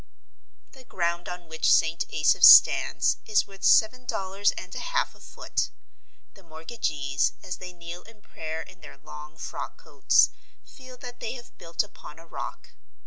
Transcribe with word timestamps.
The 0.71 0.83
ground 0.83 1.29
on 1.29 1.47
which 1.47 1.69
St. 1.69 2.05
Asaph's 2.09 2.49
stands 2.49 3.17
is 3.27 3.45
worth 3.45 3.63
seven 3.63 4.07
dollars 4.07 4.49
and 4.53 4.73
a 4.73 4.79
half 4.79 5.13
a 5.13 5.19
foot. 5.19 5.69
The 6.33 6.41
mortgagees, 6.41 7.33
as 7.43 7.57
they 7.57 7.71
kneel 7.71 8.01
in 8.01 8.23
prayer 8.23 8.63
in 8.63 8.81
their 8.81 8.97
long 8.97 9.37
frock 9.37 9.77
coats, 9.77 10.31
feel 10.65 10.97
that 11.01 11.19
they 11.19 11.33
have 11.33 11.55
built 11.59 11.83
upon 11.83 12.17
a 12.17 12.25
rock. 12.25 12.71